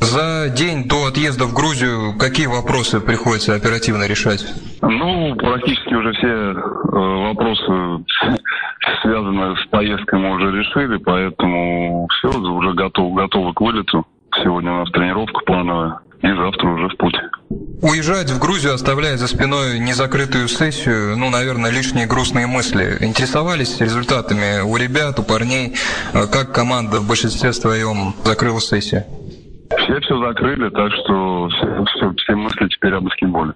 За 0.00 0.48
день 0.48 0.88
до 0.88 1.06
отъезда 1.06 1.44
в 1.44 1.54
Грузию 1.54 2.18
какие 2.18 2.46
вопросы 2.46 3.00
приходится 3.00 3.54
оперативно 3.54 4.06
решать? 4.06 4.44
Ну, 4.82 5.34
практически 5.36 5.94
уже 5.94 6.12
все 6.12 6.26
э, 6.26 6.54
вопросы, 6.92 8.04
связанные 9.02 9.56
с 9.56 9.66
поездкой, 9.70 10.18
мы 10.18 10.32
уже 10.32 10.50
решили, 10.50 10.98
поэтому 10.98 12.08
все, 12.08 12.28
уже 12.28 12.72
готов, 12.74 13.14
готовы 13.14 13.54
к 13.54 13.60
вылету. 13.60 14.06
Сегодня 14.42 14.72
у 14.72 14.76
нас 14.78 14.90
тренировка 14.90 15.40
плановая, 15.46 16.00
и 16.22 16.28
завтра 16.28 16.68
уже 16.68 16.88
в 16.88 16.96
путь. 16.96 17.14
Уезжать 17.82 18.30
в 18.30 18.40
Грузию, 18.40 18.74
оставляя 18.74 19.16
за 19.16 19.28
спиной 19.28 19.78
незакрытую 19.78 20.48
сессию, 20.48 21.16
ну, 21.16 21.30
наверное, 21.30 21.70
лишние 21.70 22.06
грустные 22.06 22.46
мысли. 22.46 22.96
Интересовались 23.00 23.80
результатами 23.80 24.62
у 24.62 24.76
ребят, 24.76 25.18
у 25.18 25.22
парней, 25.22 25.74
э, 26.12 26.26
как 26.26 26.52
команда 26.52 27.00
в 27.00 27.08
большинстве 27.08 27.52
своем 27.52 28.14
закрыла 28.24 28.60
сессию? 28.60 29.04
Все 29.78 30.00
все 30.00 30.18
закрыли, 30.18 30.68
так 30.70 30.92
что 30.92 31.48
все, 31.48 31.84
все, 31.84 32.12
все 32.14 32.34
мысли 32.34 32.68
теперь 32.68 32.94
о 32.94 33.00
баскетболе. 33.00 33.54